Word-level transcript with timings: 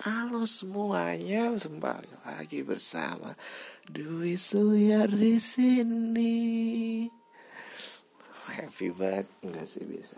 Halo 0.00 0.48
semuanya, 0.48 1.52
kembali 1.60 2.24
lagi 2.24 2.64
bersama 2.64 3.36
Dwi 3.84 4.32
Suyar 4.32 5.12
di 5.12 5.36
sini. 5.36 7.04
Happy 8.48 8.88
banget 8.96 9.28
enggak 9.44 9.68
sih 9.68 9.84
biasa. 9.84 10.16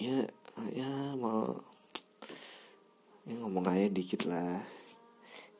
Ya, 0.00 0.32
ya 0.72 1.12
mau 1.20 1.60
ya 3.28 3.36
ngomong 3.36 3.68
aja 3.68 3.92
dikit 3.92 4.24
lah. 4.24 4.64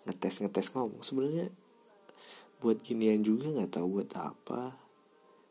Ngetes 0.09 0.41
ngetes 0.41 0.73
ngomong 0.73 1.05
sebenarnya 1.05 1.53
buat 2.65 2.81
ginian 2.81 3.21
juga 3.21 3.53
nggak 3.53 3.77
tahu 3.77 4.01
buat 4.01 4.17
apa 4.17 4.81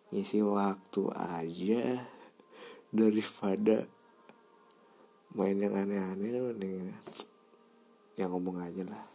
ngisi 0.10 0.42
waktu 0.42 1.06
aja 1.14 2.02
daripada 2.90 3.86
main 5.36 5.58
yang 5.60 5.76
aneh-aneh 5.76 6.40
mending 6.40 6.94
yang 8.18 8.34
ngomong 8.34 8.64
aja 8.64 8.84
lah. 8.88 9.06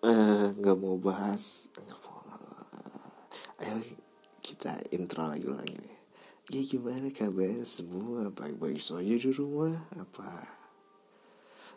Eh 0.00 0.46
nggak 0.56 0.76
mau 0.80 0.96
bahas. 1.00 1.68
Ayo 3.60 3.76
kita 4.40 4.80
intro 4.92 5.28
lagi 5.28 5.48
lagi 5.48 5.76
nih. 5.76 5.98
Ya 6.50 6.60
gimana 6.66 7.08
kabar 7.14 7.62
semua? 7.62 8.32
Baik-baik 8.32 8.82
saja 8.82 9.14
di 9.14 9.30
rumah 9.30 9.86
apa? 9.94 10.58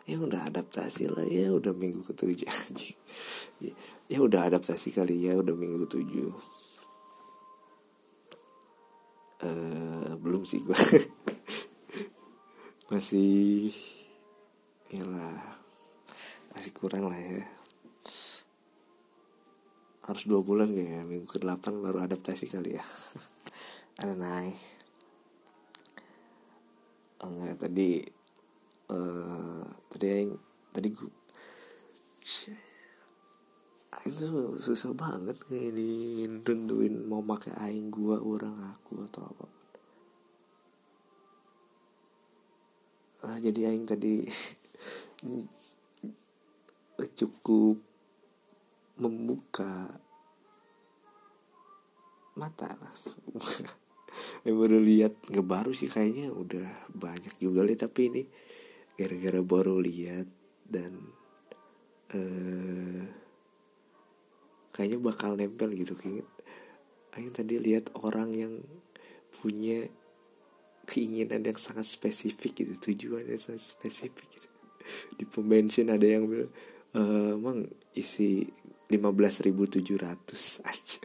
Ya 0.04 0.20
udah 0.20 0.50
adaptasi 0.50 1.08
lah 1.08 1.24
ya 1.24 1.54
udah 1.54 1.72
minggu 1.72 2.02
ketujuh. 2.04 2.48
Ya, 3.62 3.70
ya 4.10 4.18
udah 4.18 4.50
adaptasi 4.50 4.90
kali 4.90 5.30
ya 5.30 5.38
udah 5.38 5.54
minggu 5.54 5.86
ketujuh 5.86 6.34
uh, 9.44 10.16
belum 10.18 10.48
sih 10.48 10.64
gue 10.64 10.74
masih 12.92 13.68
lah 15.04 15.42
masih 16.54 16.70
kurang 16.70 17.10
lah 17.10 17.18
ya. 17.18 17.44
Harus 20.04 20.24
dua 20.28 20.40
bulan 20.40 20.70
kayaknya 20.70 21.02
minggu 21.04 21.26
ke 21.26 21.42
delapan 21.42 21.82
baru 21.82 22.04
adaptasi 22.04 22.46
kali 22.46 22.78
ya. 22.78 22.84
Ada 24.00 24.14
naik. 24.14 24.58
Oh, 27.24 27.32
enggak 27.32 27.68
tadi 27.68 28.04
uh, 28.92 29.64
tadi 29.90 30.06
yang 30.06 30.36
tadi 30.70 30.88
gue 30.92 31.12
itu 34.04 34.60
susah 34.60 34.92
banget 34.92 35.40
kayak 35.48 35.72
di 35.72 36.24
nentuin 36.28 37.08
mau 37.08 37.24
pakai 37.24 37.56
aing 37.56 37.88
gua 37.88 38.20
orang 38.20 38.52
aku 38.68 39.00
atau 39.08 39.24
apa. 39.24 39.46
Nah, 43.24 43.40
jadi 43.40 43.72
aing 43.72 43.88
tadi 43.88 44.20
cukup 47.18 47.80
membuka 49.00 49.88
mata 52.34 52.76
langsung 52.78 53.16
yang 54.46 54.56
baru 54.58 54.78
lihat 54.78 55.16
nggak 55.30 55.74
sih 55.74 55.90
kayaknya 55.90 56.30
udah 56.30 56.66
banyak 56.94 57.34
juga 57.42 57.66
nih 57.66 57.78
tapi 57.78 58.00
ini 58.10 58.22
gara-gara 58.94 59.40
baru 59.42 59.82
lihat 59.82 60.26
dan 60.66 60.92
eh, 62.14 63.23
kayaknya 64.74 64.98
bakal 64.98 65.38
nempel 65.38 65.70
gitu 65.70 65.94
kayak 65.94 66.26
Aing 67.14 67.30
tadi 67.30 67.62
lihat 67.62 67.94
orang 68.02 68.34
yang 68.34 68.58
punya 69.30 69.86
keinginan 70.82 71.46
yang 71.46 71.54
sangat 71.54 71.86
spesifik 71.86 72.66
gitu 72.66 72.90
tujuan 72.90 73.22
yang 73.22 73.38
sangat 73.38 73.62
spesifik 73.62 74.26
gitu. 74.34 74.50
Di 75.14 75.22
pembensin 75.22 75.94
ada 75.94 76.02
yang 76.02 76.26
bilang 76.26 76.50
e, 76.90 77.00
emang 77.38 77.70
isi 77.94 78.50
15.700 78.90 79.78
aja. 80.70 81.02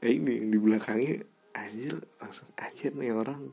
Ini 0.00 0.32
yang 0.42 0.48
di 0.50 0.58
belakangnya 0.58 1.22
anjir 1.54 2.02
langsung 2.18 2.50
anjir 2.58 2.90
nih 2.98 3.14
orang. 3.14 3.46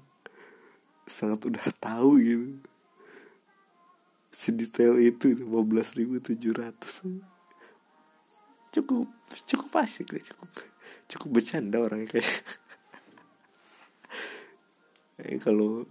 Sangat 1.06 1.46
udah 1.46 1.70
tahu 1.78 2.18
gitu 2.18 2.66
sedetail 4.38 5.02
itu 5.02 5.34
itu 5.34 5.50
15.700 5.50 6.38
cukup 8.70 9.10
cukup 9.50 9.72
asik 9.82 10.14
deh 10.14 10.22
cukup 10.22 10.46
cukup 11.10 11.42
bercanda 11.42 11.82
orangnya 11.82 12.22
kayak. 12.22 12.30
Eh 15.18 15.42
kalau 15.42 15.82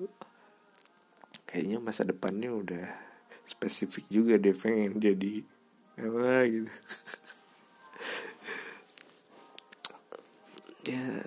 kayaknya 1.50 1.82
masa 1.82 2.06
depannya 2.06 2.54
udah 2.54 2.86
spesifik 3.42 4.06
juga 4.06 4.38
dia 4.38 4.54
pengen 4.54 5.02
jadi 5.02 5.42
apa 5.98 6.46
gitu. 6.46 6.70
Ya 10.86 11.26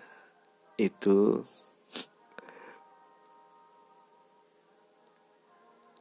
itu 0.80 1.44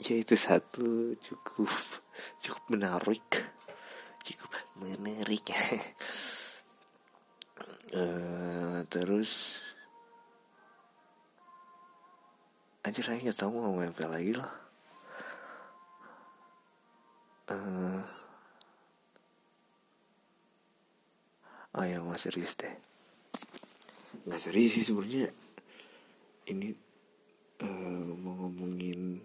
ya 0.03 0.15
itu 0.19 0.35
satu. 0.35 1.15
Cukup 1.19 1.71
cukup 2.43 2.63
menarik. 2.71 3.27
Cukup 4.23 4.51
menarik. 4.83 5.45
Uh, 7.95 8.83
terus 8.93 9.63
anjir 12.85 13.05
saya 13.05 13.21
nggak 13.21 13.37
tahu 13.37 13.53
mau 13.53 13.69
ngomong 13.69 13.93
lagi 14.09 14.33
loh 14.33 14.49
uh, 17.53 18.01
oh 21.77 21.85
ya 21.85 21.99
mau 22.05 22.17
serius 22.17 22.57
deh. 22.57 22.75
Nggak 24.29 24.41
serius 24.41 24.73
sih 24.81 24.85
sebenarnya 24.85 25.33
ini 26.49 26.73
uh, 27.65 28.09
mau 28.21 28.35
ngomongin 28.47 29.21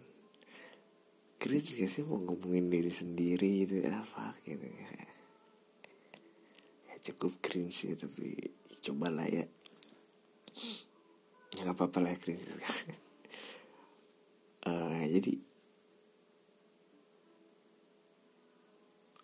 cringe 1.44 1.76
gak 1.76 1.92
sih 1.92 2.08
mau 2.08 2.24
ngomongin 2.24 2.72
diri 2.72 2.88
sendiri 2.88 3.68
gitu 3.68 3.84
ya 3.84 4.00
fuck 4.00 4.40
gitu. 4.48 4.64
Ya 6.88 6.96
cukup 7.12 7.36
cringe 7.44 7.92
ya 7.92 8.00
tapi 8.00 8.40
cobalah 8.80 9.28
ya. 9.28 9.44
Ya 11.60 11.60
nggak 11.68 11.76
apa-apa 11.76 12.00
lah 12.00 12.16
cringe 12.16 12.48
uh, 14.72 15.04
jadi 15.04 15.36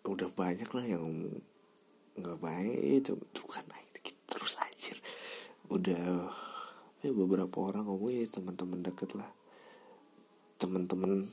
udah 0.04 0.28
banyak 0.36 0.68
lah 0.76 0.84
yang 0.84 1.08
nggak 2.20 2.36
baik 2.36 3.00
itu 3.00 3.16
tuh 3.32 3.48
kan 3.48 3.64
terus 4.28 4.60
anjir. 4.60 5.00
Udah 5.72 6.28
ya 7.00 7.10
beberapa 7.16 7.64
orang 7.64 7.88
ngomong 7.88 8.12
ya 8.12 8.28
teman-teman 8.28 8.84
deket 8.84 9.16
lah 9.16 9.39
teman-teman 10.60 11.24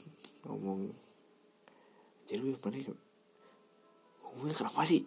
ngomong 0.48 0.88
jadi 2.28 2.44
yang 2.44 2.60
mana 2.60 2.78
ya? 2.80 2.96
ngomongnya 4.24 4.56
kenapa 4.56 4.82
sih? 4.84 5.04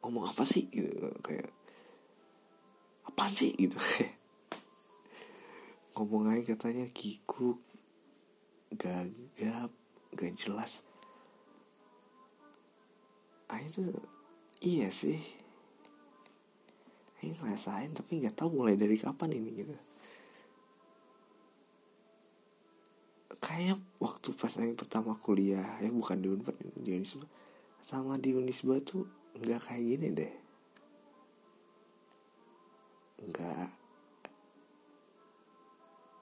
Ngomong 0.00 0.24
apa 0.24 0.42
sih? 0.44 0.64
Gitu 0.72 0.92
kayak 1.20 1.52
apa 3.08 3.24
sih? 3.32 3.52
Gitu 3.56 3.76
ngomong 5.96 6.28
aja 6.28 6.52
katanya 6.52 6.84
kikuk 6.92 7.56
gagap 8.76 9.72
gak 10.12 10.32
jelas. 10.36 10.84
Ah 13.48 13.60
itu 13.64 13.80
iya 14.60 14.92
sih. 14.92 15.16
Ini 17.24 17.32
ngerasain 17.32 17.96
tapi 17.96 18.20
nggak 18.20 18.36
tahu 18.36 18.60
mulai 18.60 18.76
dari 18.76 19.00
kapan 19.00 19.40
ini 19.40 19.50
gitu 19.56 19.76
kayak 23.46 23.78
waktu 24.02 24.34
pas 24.34 24.50
yang 24.58 24.74
pertama 24.74 25.14
kuliah 25.14 25.78
ya 25.78 25.86
bukan 25.94 26.18
di 26.18 26.26
Unpad 26.34 26.58
di 26.82 26.98
Unisba 26.98 27.30
sama 27.78 28.18
di 28.18 28.34
Unisba 28.34 28.82
tuh 28.82 29.06
nggak 29.38 29.70
kayak 29.70 29.84
gini 29.86 30.08
deh. 30.10 30.34
Nggak 33.22 33.70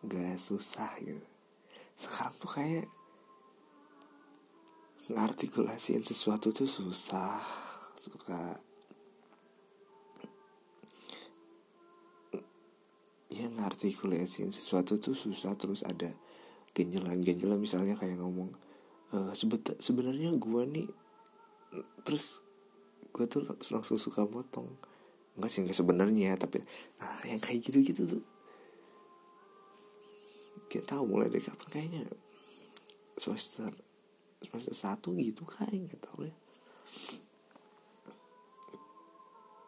nggak 0.04 0.36
susah 0.36 0.92
gitu. 1.00 1.24
Sekarang 1.96 2.36
tuh 2.36 2.50
kayak 2.52 2.86
ngartikulasiin 5.08 6.04
sesuatu 6.04 6.52
tuh 6.52 6.68
susah 6.68 7.40
suka. 7.96 8.60
Ya 13.32 13.48
ngartikulasiin 13.48 14.52
sesuatu 14.52 15.00
tuh 15.00 15.16
susah 15.16 15.56
terus 15.56 15.80
ada 15.80 16.12
genjelan-genjelan 16.74 17.62
misalnya 17.62 17.94
kayak 17.94 18.18
ngomong 18.18 18.50
e, 19.14 19.32
sebenarnya 19.78 20.34
gue 20.34 20.62
nih 20.66 20.88
terus 22.02 22.44
gue 23.14 23.26
tuh 23.30 23.46
langsung 23.46 23.94
suka 23.94 24.26
motong. 24.26 24.66
Enggak 25.38 25.50
sih 25.50 25.62
enggak 25.62 25.78
sebenarnya 25.78 26.34
tapi 26.34 26.62
nah 26.98 27.22
yang 27.22 27.38
kayak 27.38 27.62
gitu 27.62 27.78
gitu 27.82 28.02
tuh. 28.18 28.24
Kita 30.66 30.98
tahu 30.98 31.06
mulai 31.06 31.30
dari 31.30 31.42
kapan 31.42 31.68
kayaknya. 31.70 32.02
Semester 33.14 33.70
semester 34.42 34.74
satu 34.74 35.14
gitu 35.14 35.46
kayak 35.46 35.70
nggak 35.70 36.02
tahu 36.02 36.26
ya. 36.26 36.36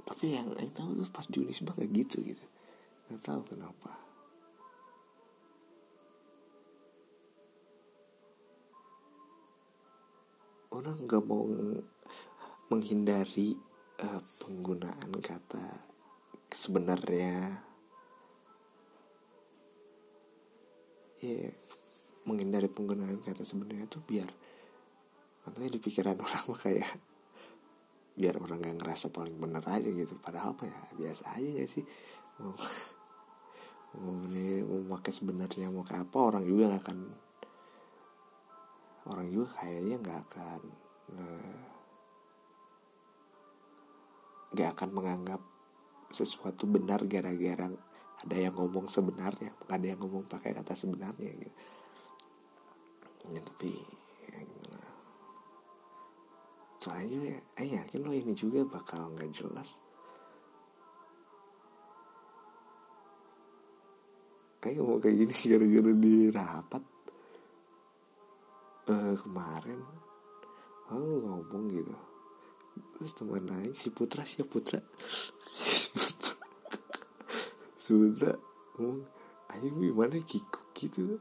Tapi 0.06 0.24
yang 0.34 0.50
yang 0.58 0.70
tahu 0.74 0.98
tuh 0.98 1.10
pas 1.10 1.26
di 1.26 1.38
Unisba 1.42 1.70
kayak 1.70 1.90
gitu 1.94 2.26
gitu. 2.26 2.44
Nggak 3.10 3.22
tahu 3.22 3.40
kenapa 3.54 4.05
orang 10.76 10.96
nggak 11.08 11.24
mau 11.24 11.48
menghindari 12.68 13.56
uh, 14.04 14.20
penggunaan 14.44 15.12
kata 15.24 15.64
sebenarnya. 16.52 17.64
Ya 21.24 21.48
menghindari 22.26 22.68
penggunaan 22.68 23.22
kata 23.22 23.46
sebenarnya 23.46 23.88
tuh 23.88 24.02
biar 24.04 24.28
katanya 25.46 25.70
di 25.72 25.80
pikiran 25.80 26.18
orang 26.26 26.46
kayak 26.58 26.90
biar 28.16 28.40
orang 28.40 28.64
gak 28.64 28.76
ngerasa 28.80 29.12
paling 29.12 29.36
bener 29.38 29.62
aja 29.64 29.88
gitu. 29.88 30.16
Padahal 30.20 30.56
apa 30.56 30.68
ya 30.68 30.80
biasa 30.96 31.36
aja 31.36 31.48
gak 31.62 31.70
sih? 31.70 31.84
Mau 32.42 32.52
mau, 34.02 34.12
ini, 34.28 34.60
mau 34.60 34.96
pakai 34.98 35.12
sebenarnya 35.14 35.72
mau 35.72 35.86
kayak 35.86 36.10
apa 36.10 36.18
orang 36.20 36.44
juga 36.44 36.76
gak 36.76 36.82
akan 36.84 36.98
orang 39.06 39.30
juga 39.30 39.62
kayaknya 39.62 39.96
nggak 40.02 40.20
akan 40.26 40.60
eh, 41.14 41.62
nggak 44.56 44.70
akan 44.74 44.90
menganggap 44.94 45.42
sesuatu 46.10 46.64
benar 46.70 47.02
gara-gara 47.04 47.68
ada 48.16 48.36
yang 48.36 48.54
ngomong 48.56 48.88
sebenarnya 48.88 49.52
ada 49.68 49.86
yang 49.86 50.00
ngomong 50.00 50.24
pakai 50.24 50.56
kata 50.56 50.72
sebenarnya 50.72 51.30
gitu. 51.36 51.56
Ya, 53.26 53.42
tapi 53.42 53.74
ya, 54.30 54.40
soalnya 56.78 57.18
ya 57.36 57.38
eh 57.58 57.68
yakin 57.74 58.00
lo 58.06 58.14
ini 58.14 58.32
juga 58.32 58.64
bakal 58.64 59.12
nggak 59.12 59.30
jelas. 59.34 59.76
Kayak 64.62 64.82
mau 64.82 64.96
kayak 64.96 65.16
gini 65.20 65.34
gara-gara 65.52 65.92
di 65.92 66.16
rapat 66.32 66.95
uh, 68.86 69.14
kemarin 69.18 69.80
oh 70.90 71.18
ngomong 71.22 71.66
gitu. 71.70 71.94
Terus 72.96 73.12
teman 73.16 73.44
lain 73.44 73.72
si 73.74 73.90
Putra 73.90 74.22
siapa 74.22 74.48
Putra. 74.48 74.80
Sudah 77.76 78.36
ngomong 78.76 79.02
ayo 79.54 79.66
gimana 79.72 80.16
kikuk 80.22 80.70
gitu. 80.74 81.18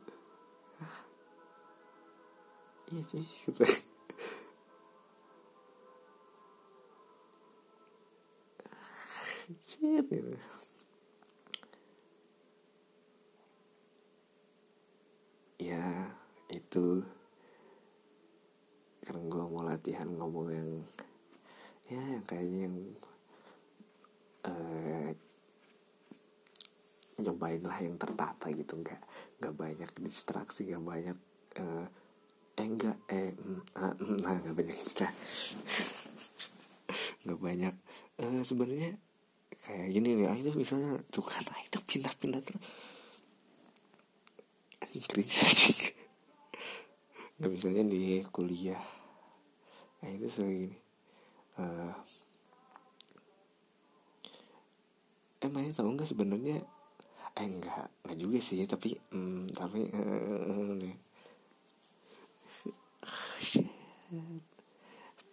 Iya 2.86 3.02
sih 3.10 3.26
kata 3.50 3.66
shit 9.66 10.06
gitu. 10.10 10.38
ya 15.56 16.14
itu 16.54 17.02
karena 19.06 19.22
gue 19.30 19.44
mau 19.46 19.62
latihan 19.62 20.10
ngomong 20.10 20.50
yang 20.50 20.69
ya 21.86 22.02
yang 22.02 22.25
kayaknya 22.25 22.60
yang 22.66 22.78
uh, 24.50 25.10
nyobain 27.22 27.62
lah 27.62 27.78
yang 27.78 28.02
tertata 28.02 28.50
gitu. 28.50 28.81
Nggak 28.81 29.02
nggak 29.38 29.54
banyak 29.54 29.92
distraksi 30.02 30.66
nggak 30.74 30.81
banyak 30.81 31.18
uh, 31.62 31.86
eh 32.56 32.66
enggak 32.66 32.98
eh 33.13 33.38
mm, 33.38 33.62
ah, 33.78 33.94
mm, 33.94 34.18
nah 34.25 34.34
nggak 34.42 34.56
banyak 34.57 34.78
istilah. 34.81 35.13
Nggak 37.25 37.42
banyak. 37.42 37.74
Uh, 38.22 38.46
sebenarnya 38.46 39.02
kayak 39.66 39.90
gini 39.90 40.22
nih 40.22 40.30
ah, 40.30 40.38
itu 40.38 40.54
misalnya 40.54 41.02
tuh 41.10 41.25
kan 41.25 41.42
ah, 41.50 41.57
itu 41.57 41.81
pindah-pindah 41.81 42.42
terus. 42.46 42.62
Nggak 47.42 47.52
misalnya 47.52 47.84
di 47.90 48.22
kuliah 48.30 48.94
nah 50.01 50.09
itu 50.12 50.27
kayak 50.27 50.53
gini 50.56 50.77
uh, 51.59 51.94
emangnya 55.45 55.71
tahu 55.77 55.94
nggak 55.94 56.09
sebenarnya 56.09 56.57
eh 57.36 57.45
enggak 57.45 57.92
enggak 58.03 58.18
juga 58.18 58.38
sih 58.39 58.63
tapi 58.63 58.95
mm, 59.12 59.51
tapi 59.51 59.92
uh, 59.92 60.42
uh, 60.51 60.80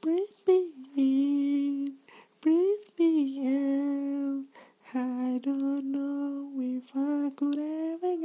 breathe 0.03 0.39
me 0.47 0.59
in 0.99 1.95
breathe 2.43 2.89
me 2.99 3.11
out 3.47 4.45
I 4.93 5.39
don't 5.41 5.95
know 5.95 6.51
if 6.59 6.91
I 6.93 7.31
could 7.39 7.57
ever 7.57 8.22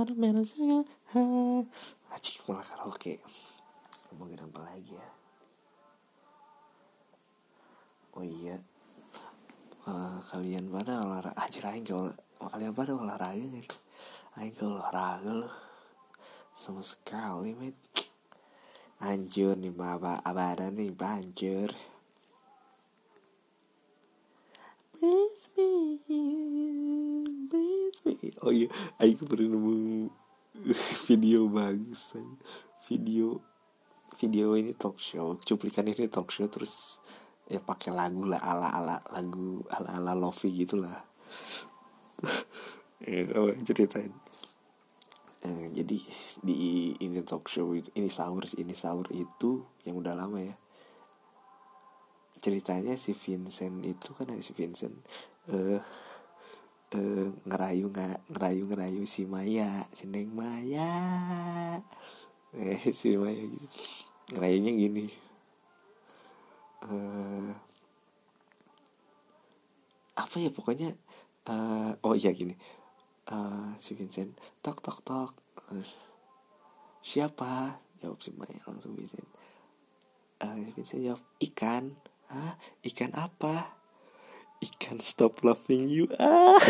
Watermelon 0.00 0.48
sugar 0.48 0.80
Acik 2.08 2.40
malah 2.48 2.64
karaoke. 2.64 3.20
Ngomongin 4.08 4.40
apa 4.40 4.64
lagi 4.64 4.96
ya. 4.96 5.08
Oh 8.16 8.24
iya. 8.24 8.56
Uh, 9.84 10.16
Kalian 10.24 10.72
pada 10.72 11.04
olahraga? 11.04 11.36
Aja 11.36 11.68
lain 11.68 11.84
kalau 11.84 12.16
Kalian 12.40 12.72
pada 12.72 12.96
olahraga 12.96 13.44
gak 13.44 13.76
Aing 14.40 14.56
ke 14.56 14.64
olahraga 14.64 15.44
loh. 15.44 15.52
Sama 16.56 16.80
sekali 16.80 17.52
met 17.52 17.76
Anjur 19.04 19.52
nih 19.60 19.68
bapak 19.68 20.24
Abadan 20.24 20.80
nih 20.80 20.96
me 25.00 26.00
in, 26.08 26.08
breathe 26.08 26.08
me 27.52 27.52
in. 27.52 27.89
Oh 28.44 28.52
iya, 28.52 28.68
Aing 29.00 29.20
pernah 29.24 29.56
nemu 29.56 30.08
video 31.06 31.46
bagus 31.46 32.16
Video 32.88 33.40
Video 34.16 34.56
ini 34.56 34.72
talk 34.74 34.96
show 34.96 35.36
Cuplikan 35.40 35.86
ini 35.88 36.08
talk 36.08 36.32
show 36.32 36.48
Terus 36.48 36.98
ya 37.50 37.58
pakai 37.58 37.90
lagu 37.90 38.30
lah 38.30 38.38
ala 38.38 38.70
ala 38.70 38.96
lagu 39.10 39.66
ala 39.74 39.98
ala 39.98 40.14
lofi 40.14 40.54
gitulah 40.54 41.02
ya 43.02 43.26
ceritain? 43.66 44.12
Eh, 45.40 45.72
jadi 45.72 45.98
di 46.44 46.56
ini 47.00 47.24
talk 47.24 47.48
show 47.48 47.72
itu 47.72 47.88
ini 47.96 48.12
sahur 48.12 48.44
ini 48.60 48.76
sahur 48.76 49.08
itu 49.08 49.64
yang 49.88 49.96
udah 49.96 50.12
lama 50.12 50.36
ya. 50.36 50.54
Ceritanya 52.44 52.96
si 53.00 53.16
Vincent 53.16 53.80
itu 53.84 54.12
kan 54.12 54.28
si 54.44 54.52
Vincent 54.52 55.00
eh 55.48 55.80
uh, 55.80 55.80
ngerayu 56.90 57.86
nggak 57.86 58.18
ngerayu 58.34 58.66
ngerayu 58.66 59.02
si 59.06 59.22
Maya 59.22 59.86
si 59.94 60.10
Neng 60.10 60.34
Maya. 60.34 60.90
Eh 62.50 62.82
si 62.90 63.14
Maya 63.14 63.38
gitu. 63.46 63.78
Ngerayunya 64.34 64.72
gini. 64.74 65.06
Uh, 66.82 67.54
apa 70.18 70.36
ya 70.42 70.50
pokoknya 70.50 70.98
uh, 71.46 71.94
oh 72.02 72.18
iya 72.18 72.34
gini. 72.34 72.58
Uh, 73.30 73.70
si 73.78 73.94
Vincent 73.94 74.34
tok 74.58 74.82
tok 74.82 74.98
tok. 75.06 75.30
Terus 75.54 75.94
siapa? 77.06 77.78
Jawab 78.02 78.18
si 78.18 78.34
Maya 78.34 78.58
langsung 78.66 78.98
Vincent. 78.98 79.30
Uh, 80.42 80.58
Vincent 80.74 81.06
jawab 81.06 81.22
ikan. 81.38 81.94
Ah 82.26 82.58
ikan 82.82 83.14
apa 83.14 83.79
ikan 84.60 85.00
stop 85.00 85.40
loving 85.40 85.88
you 85.88 86.04
ah 86.20 86.60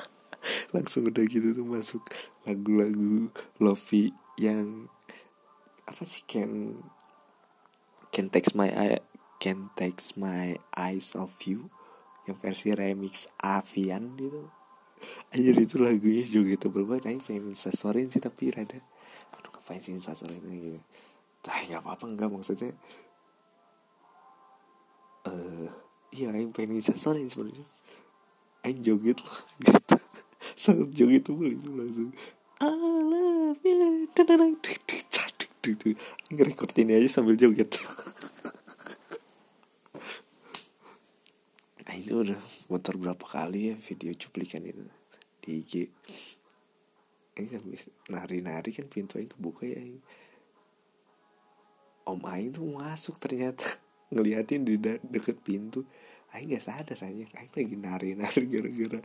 langsung 0.74 1.08
udah 1.12 1.24
gitu 1.28 1.52
tuh 1.52 1.66
masuk 1.68 2.02
lagu-lagu 2.48 3.28
lovey 3.60 4.16
yang 4.40 4.88
apa 5.84 6.06
sih 6.08 6.24
can 6.24 6.80
can 8.08 8.32
text 8.32 8.56
my 8.56 8.72
eye 8.72 9.04
can 9.36 9.68
text 9.76 10.16
my 10.16 10.56
eyes 10.72 11.12
of 11.12 11.32
you 11.44 11.68
yang 12.28 12.36
versi 12.38 12.76
remix 12.76 13.26
Avian 13.40 14.14
gitu. 14.20 14.52
Anjir 15.32 15.56
itu 15.56 15.80
lagunya 15.80 16.20
juga 16.28 16.60
tebel 16.60 16.84
banget 16.84 17.08
Ayo 17.08 17.24
pengen 17.24 17.56
instastorin 17.56 18.12
sih 18.12 18.20
tapi 18.20 18.52
rada 18.52 18.84
Aduh 19.32 19.48
ngapain 19.48 19.80
sih 19.80 19.96
instastorin 19.96 20.44
gitu. 20.44 20.80
Tapi 21.40 21.72
gak 21.72 21.80
apa-apa 21.80 22.04
enggak 22.04 22.28
maksudnya 22.28 22.76
eh 25.24 25.68
iya 26.14 26.34
aing 26.34 26.50
pengen 26.54 26.78
bisa 26.78 26.94
story 26.94 27.26
sebenarnya. 27.26 27.66
Aing 28.66 28.80
joget 28.82 29.18
loh 29.22 29.38
gitu. 29.64 29.96
Sangat 30.58 30.90
joget 30.92 31.22
tuh 31.26 31.38
itu 31.46 31.70
langsung 31.70 32.10
I 32.60 32.68
love 32.68 33.62
you. 33.64 34.04
Aing 35.64 36.40
record 36.44 36.72
ini 36.76 36.92
aja 36.98 37.08
sambil 37.20 37.36
joget. 37.38 37.74
Nah 41.90 41.98
itu 41.98 42.22
udah 42.22 42.38
muter 42.70 42.94
berapa 42.94 43.26
kali 43.26 43.74
ya 43.74 43.74
video 43.74 44.14
cuplikan 44.14 44.62
itu 44.62 44.86
di 45.42 45.58
IG 45.58 45.90
ini 47.34 47.50
sambil 47.50 47.82
nari-nari 48.14 48.70
kan 48.70 48.86
pintu 48.86 49.18
aing 49.18 49.26
kebuka 49.26 49.66
ya 49.66 49.82
Om 52.06 52.22
Aing 52.26 52.54
tuh 52.54 52.66
masuk 52.66 53.18
ternyata 53.18 53.78
ngeliatin 54.10 54.66
di 54.66 54.76
de 54.76 54.98
deket 55.02 55.40
pintu 55.40 55.86
Aing 56.30 56.54
gak 56.54 56.62
sadar 56.62 56.98
aja 57.10 57.26
Aing 57.38 57.52
lagi 57.54 57.74
nari-nari 57.74 58.42
gara-gara 58.46 59.00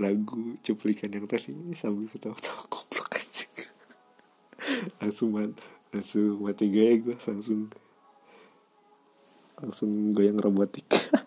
lagu 0.00 0.56
cuplikan 0.64 1.12
yang 1.12 1.28
tadi 1.28 1.52
sambil 1.76 2.08
ketawa-ketawa 2.08 2.64
goblok 2.72 3.20
aja 3.20 3.48
langsung 5.04 5.36
man, 5.36 5.52
langsung 5.92 6.40
mati 6.40 6.66
gaya 6.72 6.96
gue 6.96 7.16
langsung 7.28 7.68
langsung 9.60 9.90
goyang 10.16 10.40
robotik 10.40 10.88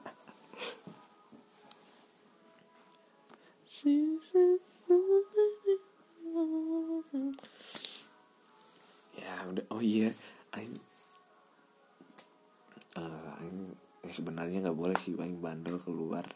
bandel 15.66 15.82
keluar. 15.82 16.30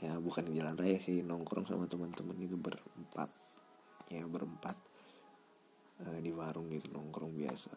Ya 0.00 0.16
bukan 0.16 0.48
di 0.48 0.56
jalan 0.56 0.80
raya 0.80 0.96
sih 0.96 1.20
nongkrong 1.20 1.68
sama 1.68 1.84
teman-teman 1.84 2.40
itu 2.40 2.56
berempat. 2.56 3.28
Ya 4.08 4.24
berempat 4.24 4.80
uh, 6.00 6.18
di 6.24 6.32
warung 6.32 6.72
gitu 6.72 6.88
nongkrong 6.96 7.36
biasa. 7.36 7.76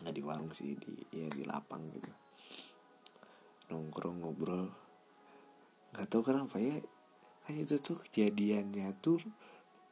Nggak 0.00 0.14
di 0.16 0.22
warung 0.24 0.50
sih 0.56 0.80
di 0.80 0.96
ya 1.12 1.28
di 1.28 1.44
lapang 1.44 1.92
gitu. 1.92 2.08
Nongkrong 3.68 4.24
ngobrol. 4.24 4.72
Nggak 5.92 6.08
tahu 6.08 6.24
kenapa 6.24 6.56
ya 6.56 6.80
hanya 7.52 7.60
itu 7.68 7.76
tuh 7.76 8.00
kejadiannya 8.00 8.96
tuh 9.04 9.20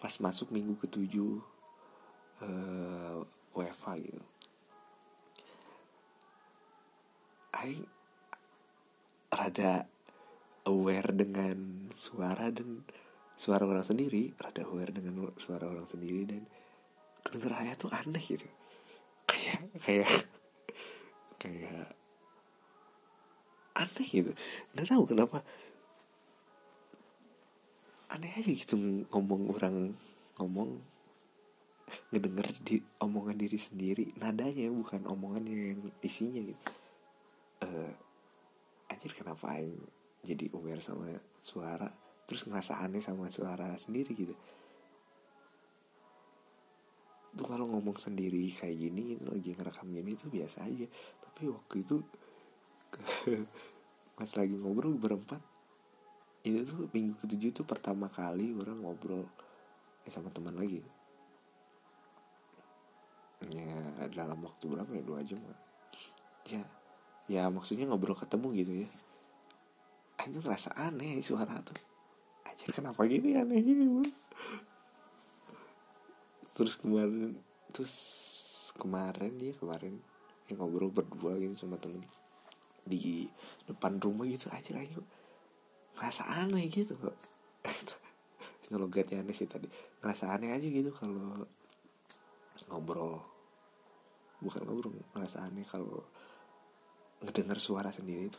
pas 0.01 0.17
masuk 0.17 0.49
minggu 0.49 0.81
ketujuh 0.81 1.45
uh, 2.41 3.21
WFA 3.53 4.01
gitu. 4.01 4.25
Aing 7.53 7.94
rada 9.35 9.91
aware 10.65 11.11
dengan 11.11 11.91
suara 11.93 12.49
dan 12.55 12.87
suara 13.35 13.67
orang 13.67 13.83
sendiri 13.83 14.31
rada 14.39 14.63
aware 14.63 14.95
dengan 14.95 15.35
suara 15.35 15.67
orang 15.67 15.91
sendiri 15.91 16.23
dan 16.23 16.43
kedengarannya 17.27 17.75
tuh 17.75 17.91
aneh 17.91 18.23
gitu. 18.23 18.47
Kayak 19.27 19.61
kayak 19.83 20.13
kayak 21.43 21.89
aneh 23.75 24.09
gitu. 24.09 24.33
Nggak 24.77 24.87
tahu 24.87 25.05
kenapa 25.11 25.43
aneh 28.15 28.31
aja 28.31 28.51
gitu 28.55 28.79
ngomong 29.11 29.51
orang 29.59 29.99
ngomong 30.39 30.79
ngedenger 32.15 32.47
di 32.63 32.79
omongan 33.03 33.37
diri 33.37 33.59
sendiri. 33.59 34.07
Nadanya 34.17 34.71
bukan 34.71 35.03
omongan 35.11 35.45
yang 35.51 35.81
isinya 36.01 36.41
gitu. 36.41 36.63
Uh, 37.65 37.93
anjir 39.05 39.21
kenapa 39.21 39.53
Aing 39.53 39.77
jadi 40.25 40.49
aware 40.57 40.81
sama 40.81 41.13
suara? 41.45 41.93
Terus 42.25 42.49
ngerasa 42.49 42.81
aneh 42.81 43.05
sama 43.05 43.29
suara 43.29 43.77
sendiri 43.77 44.17
gitu. 44.17 44.33
Tuh 47.37 47.45
kalau 47.45 47.69
ngomong 47.69 48.01
sendiri 48.01 48.49
kayak 48.49 48.81
gini 48.81 49.13
gitu 49.13 49.29
lagi 49.29 49.53
ngerekam 49.53 49.93
gini 49.93 50.17
tuh 50.17 50.33
biasa 50.33 50.65
aja. 50.65 50.89
Tapi 51.21 51.53
waktu 51.53 51.85
itu 51.85 52.01
pas 54.17 54.31
lagi 54.41 54.57
ngobrol 54.57 54.97
berempat 54.97 55.45
itu 56.49 56.65
tuh 56.65 56.89
minggu 56.89 57.21
ketujuh 57.21 57.53
tuh 57.53 57.69
pertama 57.69 58.09
kali 58.09 58.57
orang 58.57 58.81
ngobrol 58.81 59.29
ya 60.09 60.17
sama 60.17 60.33
teman 60.33 60.57
lagi. 60.57 60.81
Ya 63.53 63.69
dalam 64.09 64.41
waktu 64.41 64.65
berapa 64.65 64.89
ya? 64.97 65.05
Dua 65.05 65.21
jam 65.21 65.45
kan 65.45 65.61
ya 66.49 66.65
ya 67.25 67.49
maksudnya 67.49 67.89
ngobrol 67.89 68.17
ketemu 68.17 68.47
gitu 68.61 68.73
ya. 68.85 68.89
Itu 70.25 70.41
ngerasa 70.41 70.77
aneh 70.77 71.21
suara 71.21 71.61
tuh. 71.61 71.77
Aja 72.45 72.65
kenapa 72.73 73.05
gini? 73.09 73.37
Aneh 73.37 73.61
gini 73.61 73.85
bro? 73.89 74.05
terus 76.55 76.79
kemarin 76.79 77.35
terus 77.75 77.95
kemarin 78.79 79.33
dia 79.37 79.53
kemarin. 79.57 79.99
Yang 80.49 80.57
ngobrol 80.61 80.93
berdua 80.93 81.41
gitu 81.41 81.57
sama 81.57 81.81
temen. 81.81 82.05
Di 82.85 83.29
depan 83.65 83.97
rumah 83.97 84.29
gitu 84.29 84.53
aja 84.53 84.77
aja 84.77 85.01
ngerasa 85.95 86.27
aneh 86.27 86.67
gitu 86.67 86.99
kok 86.99 87.15
logatnya 88.75 89.23
aneh 89.23 89.37
sih 89.37 89.47
tadi. 89.47 89.71
Ngerasa 90.03 90.35
aneh 90.35 90.51
aja 90.51 90.67
gitu 90.67 90.91
kalau 90.91 91.47
ngobrol. 92.69 93.23
Bukan 94.43 94.63
ngobrol 94.67 94.99
ngerasa 95.15 95.47
aneh 95.47 95.63
kalau 95.65 96.03
ngedengar 97.25 97.59
suara 97.59 97.89
sendiri 97.89 98.29
itu 98.29 98.39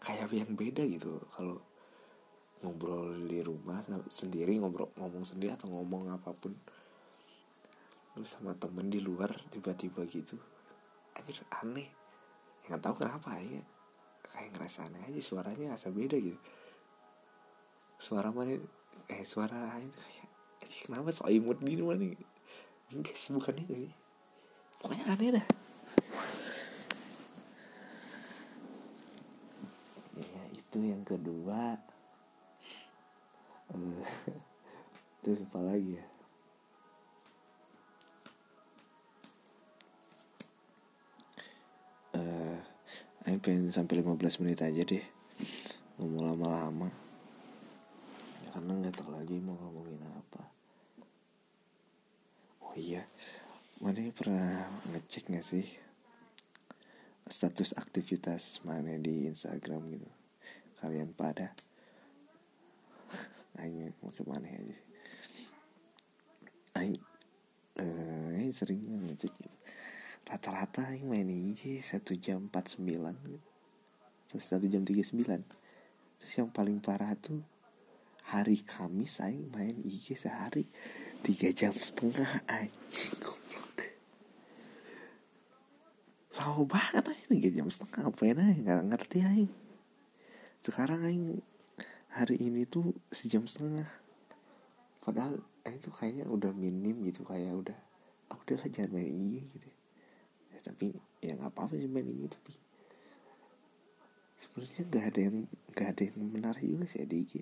kayak 0.00 0.32
yang 0.32 0.52
beda 0.56 0.82
gitu. 0.88 1.20
Kalau 1.30 1.60
ngobrol 2.64 3.28
di 3.28 3.44
rumah 3.44 3.84
sendiri 4.08 4.56
ngobrol 4.56 4.90
ngomong 4.96 5.22
sendiri 5.28 5.52
atau 5.52 5.68
ngomong 5.68 6.08
apa 6.08 6.32
pun 6.32 6.56
terus 8.16 8.32
sama 8.32 8.56
temen 8.56 8.88
di 8.88 8.96
luar 9.04 9.28
tiba-tiba 9.52 10.08
gitu 10.08 10.40
anjir 11.12 11.44
aneh. 11.52 11.88
Nggak 12.66 12.80
tahu 12.80 12.94
kenapa 13.04 13.36
ya. 13.44 13.60
Kayak 14.26 14.58
ngerasa 14.58 14.88
aneh 14.90 15.02
aja 15.06 15.20
suaranya 15.22 15.76
asa 15.76 15.92
beda 15.92 16.16
gitu. 16.16 16.40
Suara 18.00 18.32
mana 18.32 18.56
eh 19.06 19.22
suara 19.22 19.76
itu 19.78 19.96
kayak 20.00 20.28
kenapa 20.88 21.12
so 21.12 21.28
imut 21.28 21.60
gini 21.60 21.84
mana? 21.84 22.08
Enggak 22.90 23.14
sih 23.18 23.34
bukan 23.34 23.58
itu 23.60 23.90
pokoknya 24.78 25.04
aneh 25.10 25.28
dah 25.40 25.46
itu 30.76 30.92
yang 30.92 31.08
kedua. 31.08 31.80
Uh, 33.72 34.04
terus 35.24 35.40
apa 35.48 35.60
lagi 35.64 35.96
ya? 35.96 36.04
Uh, 42.12 42.60
pengen 43.40 43.72
sampai 43.72 44.04
15 44.04 44.44
menit 44.44 44.60
aja 44.60 44.84
deh. 44.84 45.04
Ngomong 45.96 46.28
lama-lama. 46.28 46.92
Ya, 48.44 48.48
karena 48.52 48.72
nggak 48.76 49.00
tahu 49.00 49.16
lagi 49.16 49.40
mau 49.40 49.56
ngomongin 49.56 50.04
apa. 50.04 50.44
Oh 52.60 52.76
iya 52.76 53.08
mana 53.80 54.08
pernah 54.12 54.68
ngecek 54.92 55.32
gak 55.32 55.44
sih? 55.44 55.68
Status 57.28 57.72
aktivitas 57.76 58.64
mana 58.64 58.96
di 58.96 59.28
Instagram 59.28 59.84
gitu 59.92 60.15
kalian 60.78 61.12
pada. 61.16 61.52
Aing 63.60 63.92
mau 64.04 64.12
ke 64.12 64.22
mana 64.24 64.48
aja 64.48 64.86
aing 66.76 66.96
eh 67.80 68.48
sering 68.52 68.80
ngecek 68.84 69.32
gitu. 69.32 69.58
Rata-rata 70.26 70.92
aing 70.92 71.08
main 71.08 71.28
IG 71.28 71.80
satu 71.80 72.16
jam 72.16 72.48
empat 72.48 72.76
sembilan 72.76 73.14
gitu. 73.24 73.48
Terus 74.32 74.44
satu 74.44 74.66
jam 74.68 74.82
tiga 74.84 75.04
sembilan. 75.04 75.40
Terus 76.20 76.32
yang 76.36 76.50
paling 76.52 76.80
parah 76.80 77.12
tuh 77.16 77.40
hari 78.32 78.60
Kamis 78.64 79.22
aing 79.22 79.52
main 79.52 79.76
IG 79.84 80.16
sehari 80.16 80.66
tiga 81.24 81.52
jam 81.54 81.72
setengah 81.72 82.44
anjing 82.50 83.16
goblok 83.22 83.78
lama 86.36 86.68
banget 86.68 87.04
aja 87.06 87.24
tiga 87.32 87.48
jam 87.48 87.68
setengah 87.72 88.12
apa 88.12 88.22
ya 88.28 88.34
nggak 88.36 88.82
ngerti 88.92 89.18
aing 89.24 89.52
sekarang 90.66 91.06
aing 91.06 91.38
hari 92.10 92.42
ini 92.42 92.66
tuh 92.66 92.90
sejam 93.14 93.46
setengah. 93.46 93.86
Padahal 94.98 95.38
aing 95.62 95.78
tuh 95.78 95.94
kayaknya 95.94 96.26
udah 96.26 96.50
minim 96.50 97.06
gitu 97.06 97.22
kayak 97.22 97.54
udah 97.54 97.78
ah 98.26 98.34
udahlah 98.34 98.66
jangan 98.66 98.98
main 98.98 99.14
IG 99.14 99.46
gitu. 99.46 99.70
Ya, 100.50 100.58
tapi 100.66 100.98
ya 101.22 101.38
nggak 101.38 101.54
apa-apa 101.54 101.78
sih 101.78 101.86
main 101.86 102.10
IG 102.10 102.34
tapi 102.34 102.58
sebenarnya 104.42 104.82
nggak 104.90 105.04
ada 105.06 105.20
yang 105.22 105.36
nggak 105.70 105.88
ada 105.94 106.02
yang 106.02 106.16
menarik 106.34 106.66
juga 106.66 106.86
sih 106.90 107.06
di 107.06 107.16
IG 107.22 107.32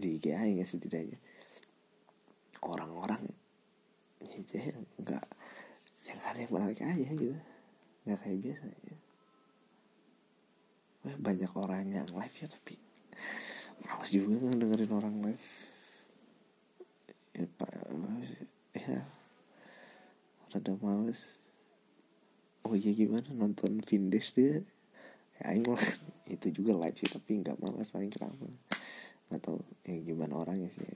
di 0.00 0.08
IG 0.16 0.24
aing 0.32 0.56
ya 0.64 0.64
setidaknya. 0.64 1.20
Orang-orang 2.64 3.28
ya 4.24 4.72
nggak 5.04 5.24
yang 6.08 6.20
ada 6.24 6.38
yang 6.40 6.52
menarik 6.56 6.80
aja 6.80 7.12
gitu. 7.12 7.36
Nggak 8.08 8.18
kayak 8.24 8.38
biasa 8.40 8.64
banyak 11.18 11.50
orang 11.56 11.90
yang 11.90 12.08
live 12.12 12.36
ya 12.38 12.46
tapi 12.46 12.78
males 13.86 14.10
juga 14.12 14.38
dengerin 14.54 14.92
orang 14.92 15.16
live. 15.24 15.48
Ya 17.34 17.46
pak 17.56 17.72
ya 18.76 18.98
rada 20.50 20.74
males. 20.82 21.40
Oh 22.66 22.76
iya 22.76 22.92
gimana? 22.92 23.32
Nonton 23.32 23.80
Vindes 23.82 24.36
dia? 24.36 24.60
Ya 25.40 25.42
aing 25.50 25.64
itu 26.34 26.46
juga 26.54 26.76
live 26.76 26.98
sih 27.00 27.10
tapi 27.10 27.40
nggak 27.40 27.58
malas 27.58 27.90
paling 27.90 28.12
kenapa? 28.12 28.46
Atau 29.30 29.62
ya 29.86 29.96
gimana 30.02 30.38
orangnya 30.38 30.70
sih 30.76 30.86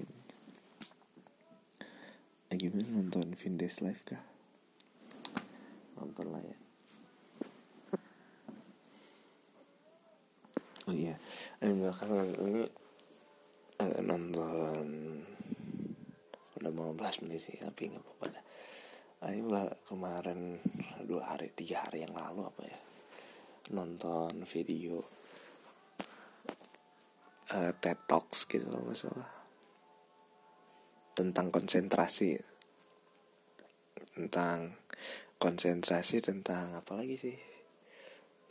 ya 2.54 2.54
gimana 2.54 2.86
nonton 3.02 3.34
Vindes 3.34 3.82
live 3.82 4.02
kah? 4.06 4.22
Nonton 5.98 6.30
lah 6.30 6.38
ya 6.38 6.63
oh 10.88 10.94
iya 10.94 11.16
aing 11.64 11.80
belakangan 11.80 12.28
ini 12.44 12.62
uh, 13.80 14.00
nonton 14.04 14.86
udah 16.60 16.72
mau 16.72 16.92
belas 16.96 17.20
menit 17.24 17.44
sih 17.44 17.56
tapi 17.60 17.92
nggak 17.92 18.02
apa-apa 18.02 18.24
dah 18.32 18.44
lah 19.24 19.68
kemarin 19.88 20.60
dua 21.08 21.32
hari 21.32 21.48
tiga 21.56 21.84
hari 21.88 22.04
yang 22.04 22.12
lalu 22.12 22.44
apa 22.44 22.62
ya 22.64 22.78
nonton 23.72 24.44
video 24.44 25.00
uh, 27.54 27.72
TED 27.78 27.98
Talks 28.10 28.48
gitu 28.50 28.66
kalau 28.66 28.84
nggak 28.88 28.98
salah. 28.98 29.30
Tentang 31.14 31.54
konsentrasi. 31.54 32.34
Tentang 34.14 34.74
konsentrasi 35.38 36.24
tentang 36.24 36.72
apa 36.78 36.96
lagi 36.96 37.18
sih 37.18 37.53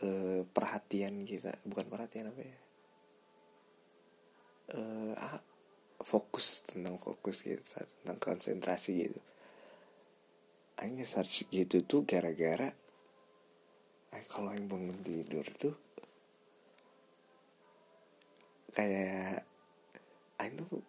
uh, 0.03 0.41
perhatian 0.51 1.23
kita. 1.23 1.55
Bukan 1.63 1.87
perhatian 1.87 2.29
apa 2.29 2.41
ya? 2.43 2.59
Uh, 4.73 5.13
ah, 5.19 5.39
fokus 6.03 6.67
tentang 6.67 6.99
fokus 6.99 7.43
kita 7.43 7.87
tentang 7.87 8.19
konsentrasi 8.19 9.07
gitu. 9.07 9.21
Aing 10.83 10.99
search 11.05 11.47
gitu 11.53 11.85
tuh 11.85 12.03
gara-gara 12.03 12.73
kalau 14.29 14.53
yang 14.53 14.69
bangun 14.69 14.97
tidur 15.01 15.45
tuh 15.57 15.75
kayak 18.73 19.45
Aing 20.41 20.57
tuh 20.57 20.81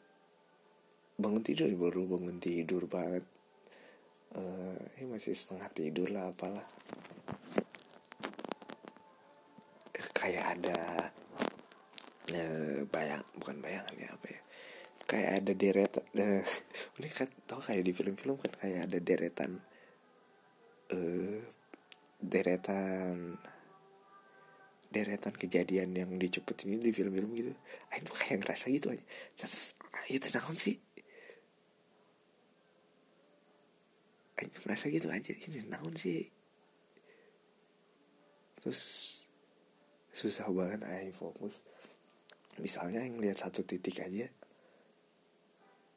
bangun 1.20 1.44
tidur 1.44 1.68
baru 1.76 2.08
bangun 2.08 2.40
tidur 2.40 2.88
banget. 2.88 3.24
Uh, 4.34 4.74
ini 4.98 5.14
masih 5.14 5.30
setengah 5.30 5.70
tidur 5.70 6.10
lah 6.10 6.26
apalah 6.26 6.66
kayak 10.12 10.44
ada 10.58 10.78
uh, 12.34 12.80
bayang 12.90 13.24
bukan 13.40 13.56
bayangan 13.64 13.94
ya 13.96 14.08
apa 14.12 14.26
ya 14.28 14.40
kayak 15.04 15.30
ada 15.40 15.52
deretan 15.56 16.04
uh, 16.18 16.42
ini 17.00 17.08
kan 17.08 17.28
tau 17.48 17.60
kayak 17.60 17.84
di 17.84 17.92
film-film 17.96 18.36
kan 18.36 18.52
kayak 18.60 18.90
ada 18.90 18.98
deretan 19.00 19.62
uh, 20.92 21.40
deretan 22.20 23.38
deretan 24.94 25.34
kejadian 25.34 25.90
yang 25.90 26.10
dicepetin 26.14 26.78
di 26.78 26.94
film-film 26.94 27.34
gitu. 27.34 27.50
Ah 27.90 27.98
itu 27.98 28.14
kayak 28.14 28.46
ngerasa 28.46 28.70
gitu 28.70 28.94
aja. 28.94 29.02
Ayo 30.06 30.18
tenang 30.22 30.54
sih. 30.54 30.78
Aja 34.38 34.54
ngerasa 34.62 34.86
gitu 34.94 35.10
aja. 35.10 35.34
Ini 35.34 35.66
naon 35.66 35.98
sih. 35.98 36.30
Terus 38.62 38.80
susah 40.14 40.46
banget 40.54 40.86
aja 40.86 41.10
fokus. 41.10 41.58
Misalnya 42.62 43.02
yang 43.02 43.18
lihat 43.18 43.42
satu 43.42 43.66
titik 43.66 43.98
aja 43.98 44.30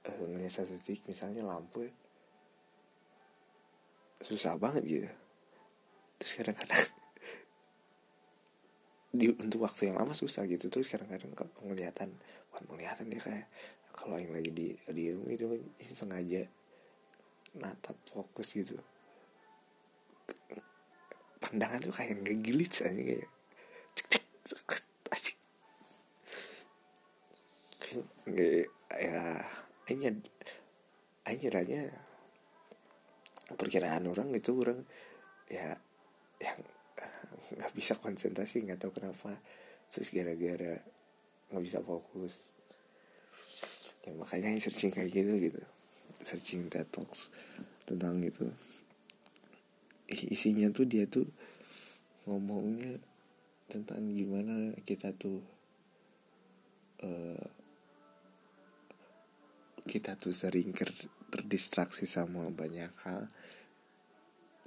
uh, 0.09 0.25
ngeliat 0.25 0.49
satu 0.49 0.73
titik 0.81 1.05
misalnya 1.05 1.45
lampu 1.45 1.85
ya 1.85 1.93
susah 4.25 4.57
banget 4.57 4.83
gitu. 4.89 5.09
Terus 6.17 6.31
kadang-kadang 6.41 6.81
di 9.21 9.29
untuk 9.37 9.61
waktu 9.61 9.93
yang 9.93 10.01
lama 10.01 10.17
susah 10.17 10.49
gitu. 10.49 10.73
Terus 10.73 10.89
kadang-kadang 10.89 11.37
penglihatan 11.61 12.09
bukan 12.49 12.63
penglihatan 12.65 13.05
dia 13.13 13.21
kayak 13.21 13.45
kalau 13.93 14.17
yang 14.17 14.33
lagi 14.33 14.49
di 14.49 14.73
di 14.89 15.13
rumah 15.13 15.37
itu 15.77 15.93
sengaja 15.93 16.49
natap 17.53 17.97
fokus 18.09 18.57
gitu. 18.57 18.81
Pandangan 21.37 21.85
tuh 21.85 21.93
kayak 21.93 22.17
ngegilit 22.25 22.73
aja 22.81 22.97
kayak 22.97 23.29
asik. 25.11 25.37
Ya 28.27 29.43
hanya 29.87 30.09
hanya 31.27 31.91
perkiraan 33.55 34.07
orang 34.11 34.35
itu 34.35 34.51
orang 34.59 34.83
ya 35.47 35.79
yang 36.43 36.59
nggak 37.57 37.73
bisa 37.75 37.95
konsentrasi 37.95 38.63
nggak 38.63 38.83
tahu 38.83 38.95
kenapa. 38.99 39.39
Terus 39.87 40.11
gara-gara 40.11 40.83
nggak 41.51 41.63
bisa 41.63 41.79
fokus. 41.79 42.51
Ya 44.03 44.11
makanya 44.15 44.55
searching 44.59 44.91
kayak 44.91 45.11
gitu 45.11 45.31
gitu. 45.39 45.61
Searching 46.23 46.67
TED 46.67 46.87
tentang 47.87 48.19
itu. 48.23 48.51
Isinya 50.07 50.71
tuh 50.71 50.87
dia 50.87 51.07
tuh 51.07 51.27
ngomongnya 52.27 52.99
tentang 53.67 54.07
gimana 54.15 54.71
kita 54.87 55.11
tuh 55.11 55.43
uh, 57.03 57.47
kita 59.87 60.19
tuh 60.19 60.35
sering 60.35 60.71
terdistraksi 61.31 62.03
sama 62.03 62.47
banyak 62.51 62.91
hal. 63.07 63.27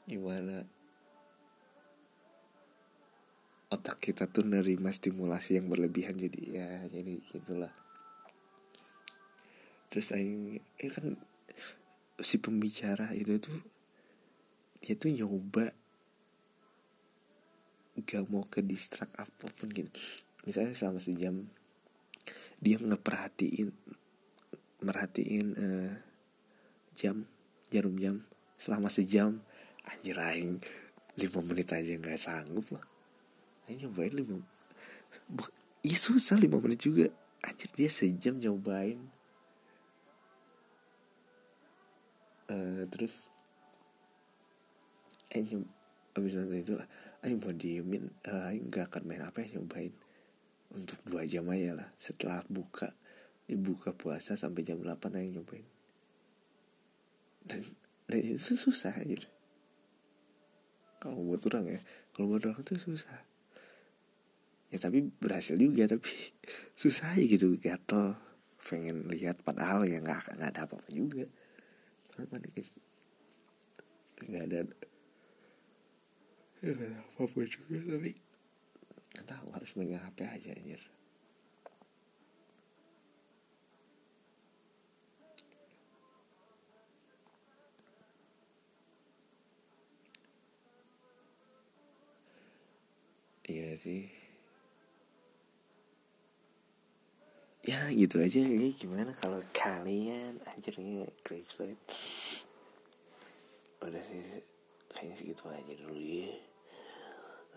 Gimana 0.08 0.64
otak 3.70 4.02
kita 4.02 4.26
tuh 4.26 4.42
nerima 4.42 4.90
stimulasi 4.90 5.62
yang 5.62 5.70
berlebihan 5.70 6.18
jadi 6.18 6.40
ya 6.44 6.70
jadi 6.90 7.22
gitulah. 7.30 7.72
Terus 9.88 10.10
aing 10.12 10.58
ya 10.76 10.90
kan 10.90 11.14
si 12.20 12.36
pembicara 12.42 13.14
itu 13.16 13.38
tuh 13.38 13.60
dia 14.82 14.96
tuh 14.96 15.12
nyoba 15.12 15.72
gak 18.02 18.26
mau 18.28 18.44
ke 18.46 18.60
distrak 18.64 19.10
apa 19.16 19.46
pun 19.56 19.68
gitu. 19.70 19.90
Misalnya 20.44 20.72
selama 20.72 21.00
sejam 21.00 21.46
dia 22.60 22.76
ngeperhatiin 22.76 23.72
merhatiin 24.80 25.46
uh, 25.56 25.92
jam 26.96 27.24
jarum 27.72 27.96
jam. 27.96 28.24
Selama 28.60 28.92
sejam 28.92 29.40
anjir 29.88 30.16
aing 30.20 30.60
lima 31.16 31.40
menit 31.44 31.68
aja 31.72 31.92
nggak 31.96 32.20
sanggup 32.20 32.66
lah. 32.72 32.84
Ayo 33.68 33.88
nyobain 33.88 34.12
lima 34.12 34.40
Iya 35.80 35.96
susah 35.96 36.36
lima 36.36 36.60
menit 36.60 36.84
juga. 36.84 37.08
Anjir 37.40 37.72
dia 37.72 37.88
sejam 37.88 38.36
nyobain. 38.36 39.00
Uh, 42.50 42.84
Terus 42.90 43.30
Ayo 45.30 45.62
Abis 46.18 46.34
nonton 46.34 46.58
itu 46.58 46.74
Ayo 47.20 47.36
mau 47.36 47.52
diemin. 47.52 48.08
Uh, 48.24 48.48
Ayo 48.48 48.64
gak 48.72 48.88
akan 48.92 49.02
main 49.04 49.20
apa 49.20 49.44
ya 49.44 49.60
nyobain. 49.60 49.92
Untuk 50.72 50.96
dua 51.04 51.28
jam 51.28 51.44
aja 51.52 51.76
lah. 51.76 51.88
Setelah 52.00 52.40
buka 52.48 52.96
Buka 53.50 53.90
puasa 53.90 54.38
sampai 54.38 54.62
jam 54.62 54.78
8 54.78 55.18
Ayo 55.18 55.28
nyobain. 55.42 55.66
Dan, 57.44 57.60
dan 58.06 58.20
itu 58.22 58.54
susah 58.54 58.94
aja 58.94 59.26
Kalau 61.02 61.18
buat 61.24 61.42
orang 61.50 61.66
ya 61.66 61.80
Kalau 62.14 62.30
buat 62.30 62.46
orang 62.46 62.62
itu 62.62 62.78
susah. 62.78 63.20
Ya 64.70 64.78
tapi 64.78 65.10
berhasil 65.18 65.58
juga 65.58 65.90
tapi 65.90 66.08
susah 66.80 67.18
aja 67.18 67.26
gitu. 67.26 67.58
Gatel 67.60 68.16
pengen 68.60 69.10
lihat 69.10 69.42
padahal 69.42 69.84
ya 69.84 69.98
nggak 70.00 70.40
nggak 70.40 70.50
ada 70.56 70.60
apa-apa 70.64 70.88
juga. 70.94 71.26
Nggak 74.24 74.44
ada 74.46 74.60
ada 76.60 77.00
apa-apa 77.16 77.40
juga 77.48 77.80
tapi 77.88 78.12
tahu 79.24 79.46
harus 79.56 79.72
megang 79.80 80.04
HP 80.04 80.18
aja 80.28 80.50
anjir. 80.52 80.82
Iya 93.50 93.74
sih. 93.80 94.06
Ya 97.64 97.88
gitu 97.90 98.20
aja 98.20 98.40
ini 98.40 98.76
gimana 98.76 99.10
kalau 99.16 99.40
kalian 99.56 100.38
anjir 100.44 100.76
ini 100.76 101.08
crazy 101.24 101.76
udah 103.80 104.02
sih 104.04 104.44
kayaknya 104.92 105.16
segitu 105.16 105.44
aja 105.48 105.72
dulu 105.72 105.96
ya 105.96 106.49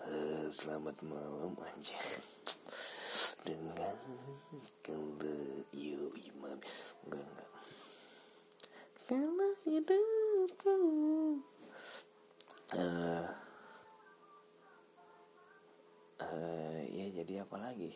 uh, 0.02 0.48
selamat 0.50 0.98
malam 1.06 1.54
anjir 1.62 2.02
dengan 3.44 3.98
kembali 4.82 6.10
imam. 6.18 6.58
Enggak 7.06 7.26
enggak. 7.28 7.50
Karena 9.06 9.48
hidupku. 9.68 10.78
Uh, 12.74 13.30
uh, 16.24 16.80
ya 16.90 17.06
jadi 17.22 17.46
apa 17.46 17.56
lagi? 17.62 17.94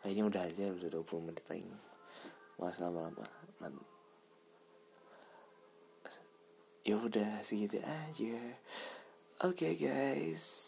Kayaknya 0.00 0.24
udah 0.24 0.42
aja 0.46 0.64
udah 0.72 0.88
20 0.88 1.26
menit 1.28 1.44
paling. 1.44 1.68
Mas 2.56 2.78
lama-lama. 2.80 3.26
Ya 6.88 6.96
udah 6.96 7.44
segitu 7.44 7.82
aja. 7.84 8.40
Oke 9.44 9.70
okay, 9.70 9.72
guys 9.76 10.67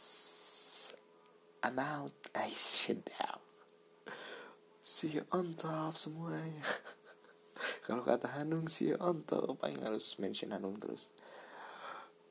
I'm 1.63 1.79
out. 1.79 2.13
I 2.35 2.49
shut 2.49 3.05
down. 3.05 3.41
See 4.81 5.21
you 5.21 5.25
on 5.33 5.55
top 5.55 5.97
semuanya. 5.97 6.65
Kalau 7.85 8.05
kata 8.05 8.33
Hanung 8.37 8.69
see 8.69 8.93
you 8.93 8.99
on 9.01 9.25
top. 9.29 9.61
Paling 9.61 9.81
harus 9.85 10.17
mention 10.21 10.53
Hanung 10.53 10.81
terus. 10.81 11.13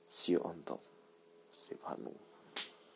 See 0.10 0.38
you 0.38 0.42
on 0.42 0.62
top. 0.66 0.82
Strip 1.50 1.82
Hanung 1.86 2.29